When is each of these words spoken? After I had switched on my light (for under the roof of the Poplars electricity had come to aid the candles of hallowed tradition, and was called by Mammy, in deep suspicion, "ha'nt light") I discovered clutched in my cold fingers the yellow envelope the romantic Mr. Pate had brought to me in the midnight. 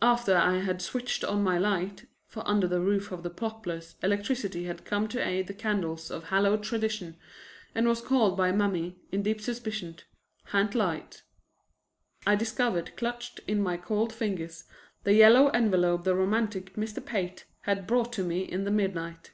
After 0.00 0.34
I 0.34 0.60
had 0.60 0.80
switched 0.80 1.22
on 1.22 1.42
my 1.42 1.58
light 1.58 2.06
(for 2.26 2.42
under 2.48 2.66
the 2.66 2.80
roof 2.80 3.12
of 3.12 3.22
the 3.22 3.28
Poplars 3.28 3.96
electricity 4.02 4.64
had 4.64 4.86
come 4.86 5.08
to 5.08 5.22
aid 5.22 5.46
the 5.46 5.52
candles 5.52 6.10
of 6.10 6.24
hallowed 6.28 6.62
tradition, 6.64 7.18
and 7.74 7.86
was 7.86 8.00
called 8.00 8.34
by 8.34 8.50
Mammy, 8.50 8.96
in 9.12 9.22
deep 9.22 9.42
suspicion, 9.42 9.96
"ha'nt 10.44 10.74
light") 10.74 11.22
I 12.26 12.34
discovered 12.34 12.96
clutched 12.96 13.40
in 13.46 13.60
my 13.60 13.76
cold 13.76 14.10
fingers 14.10 14.64
the 15.04 15.12
yellow 15.12 15.48
envelope 15.48 16.04
the 16.04 16.14
romantic 16.14 16.72
Mr. 16.74 17.04
Pate 17.04 17.44
had 17.64 17.86
brought 17.86 18.14
to 18.14 18.22
me 18.24 18.40
in 18.40 18.64
the 18.64 18.70
midnight. 18.70 19.32